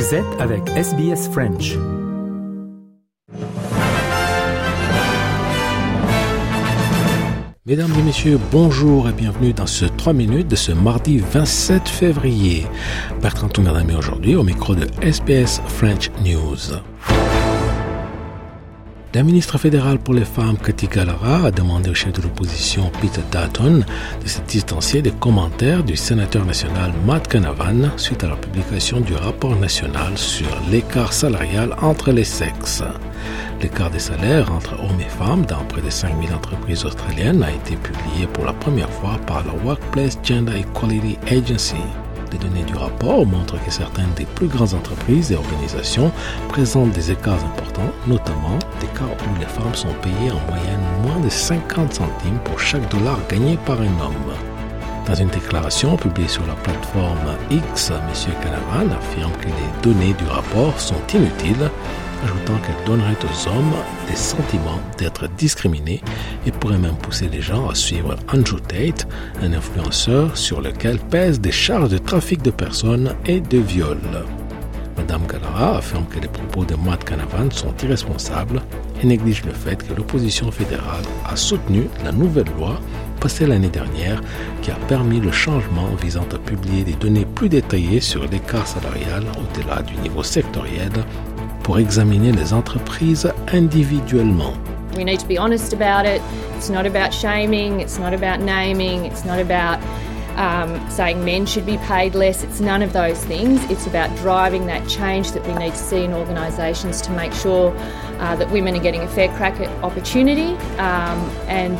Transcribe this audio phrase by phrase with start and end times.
[0.00, 1.76] Vous êtes avec SBS French.
[7.66, 12.66] Mesdames et messieurs, bonjour et bienvenue dans ce 3 minutes de ce mardi 27 février.
[13.20, 16.80] Bertrand Toumerdami aujourd'hui au micro de SBS French News.
[19.12, 23.22] La ministre fédérale pour les femmes, Cathy Gallagher, a demandé au chef de l'opposition, Peter
[23.32, 23.82] Dutton,
[24.22, 29.14] de se distancier des commentaires du sénateur national Matt Canavan suite à la publication du
[29.14, 32.84] rapport national sur l'écart salarial entre les sexes.
[33.60, 37.74] L'écart des salaires entre hommes et femmes dans près de 5000 entreprises australiennes a été
[37.74, 41.82] publié pour la première fois par la Workplace Gender Equality Agency.
[42.32, 46.12] Les données du rapport montrent que certaines des plus grandes entreprises et organisations
[46.48, 51.18] présentent des écarts importants, notamment des cas où les femmes sont payées en moyenne moins
[51.20, 54.34] de 50 centimes pour chaque dollar gagné par un homme.
[55.06, 58.34] Dans une déclaration publiée sur la plateforme X, M.
[58.42, 61.68] Canavan affirme que les données du rapport sont inutiles
[62.24, 63.72] ajoutant qu'elle donnerait aux hommes
[64.08, 66.02] des sentiments d'être discriminés
[66.46, 69.06] et pourrait même pousser les gens à suivre Andrew Tate,
[69.42, 73.98] un influenceur sur lequel pèsent des charges de trafic de personnes et de viol.
[74.96, 78.60] Madame Gallara affirme que les propos de Matt Canavan sont irresponsables
[79.02, 82.78] et néglige le fait que l'opposition fédérale a soutenu la nouvelle loi
[83.18, 84.20] passée l'année dernière
[84.62, 89.24] qui a permis le changement visant à publier des données plus détaillées sur l'écart salarial
[89.38, 90.90] au-delà du niveau sectoriel
[91.62, 94.52] pour examiner les entreprises individuellement.
[94.96, 96.20] We need to be honest about it.
[96.56, 99.78] It's not about shaming, it's not about naming, it's not about
[100.90, 102.42] saying men should be paid less.
[102.42, 103.62] It's none of those things.
[103.70, 107.72] It's about driving that change that we need to see in organisations to make sure
[108.18, 111.78] that women are getting a fair crack at opportunity and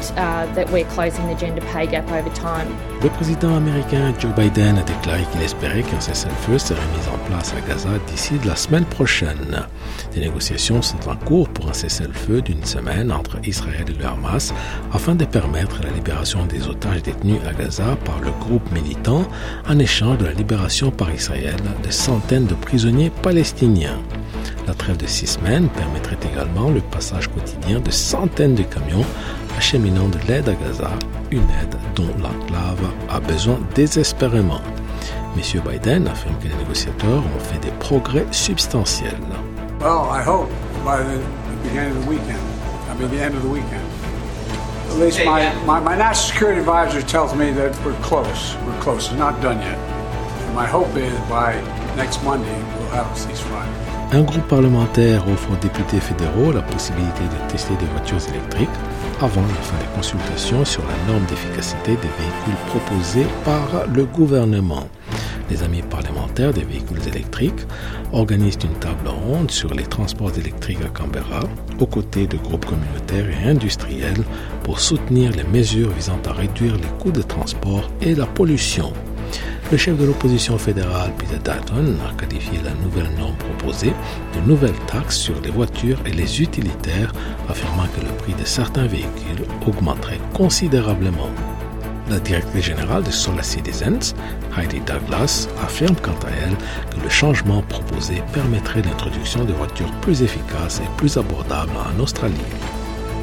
[0.56, 2.68] that we're closing the gender pay gap over time.
[3.02, 7.54] Le président américain Joe Biden a déclaré qu'il espérait qu'un cessez-le-feu serait mis en place
[7.56, 9.66] à Gaza d'ici la semaine prochaine.
[10.12, 14.52] Des négociations sont en cours pour un cessez-le-feu d'une semaine entre Israël et le Hamas
[14.92, 19.24] afin de permettre la libération des otages détenus à Gaza par le groupe militant
[19.68, 23.98] en échange de la libération par Israël de centaines de prisonniers palestiniens.
[24.66, 29.04] La trêve de six semaines permettrait également le passage quotidien de centaines de camions
[29.56, 30.90] acheminant de l'aide à Gaza,
[31.30, 34.60] une aide dont l'enclave a besoin désespérément.
[35.36, 35.62] M.
[35.68, 39.14] Biden affirme que les négociateurs ont fait des progrès substantiels.
[44.90, 48.56] At least my, my, my national security advisor tells me that we're close.
[48.66, 49.06] We're close.
[49.06, 49.78] It's not done yet.
[49.78, 51.54] And my hope is by
[51.96, 53.90] next Monday we'll have a ceasefire.
[54.12, 58.68] Un groupe parlementaire offre aux députés fédéraux la possibilité de tester des voitures électriques
[59.20, 64.88] avant la fin des consultations sur la norme d'efficacité des véhicules proposés par le gouvernement.
[65.50, 67.66] Les amis parlementaires des véhicules électriques
[68.12, 71.40] organisent une table ronde sur les transports électriques à Canberra,
[71.78, 74.24] aux côtés de groupes communautaires et industriels,
[74.62, 78.92] pour soutenir les mesures visant à réduire les coûts de transport et la pollution.
[79.72, 83.92] Le chef de l'opposition fédérale, Peter Dutton, a qualifié la nouvelle norme proposée
[84.34, 87.12] de nouvelle taxe sur les voitures et les utilitaires,
[87.48, 91.30] affirmant que le prix de certains véhicules augmenterait considérablement.
[92.10, 94.16] La directrice générale de Solar Citizens,
[94.58, 96.56] Heidi Douglas, affirme quant à elle
[96.90, 102.34] que le changement proposé permettrait l'introduction de voitures plus efficaces et plus abordables en Australie.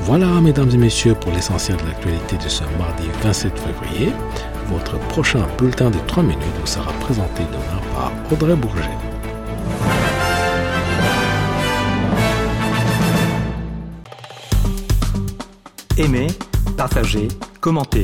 [0.03, 4.13] Voilà, mesdames et messieurs, pour l'essentiel de l'actualité de ce mardi 27 février.
[4.67, 8.83] Votre prochain bulletin de 3 minutes vous sera présenté demain par Audrey Bourget.
[15.97, 16.27] Aimez,
[16.77, 17.27] partagez,
[17.59, 18.03] commentez.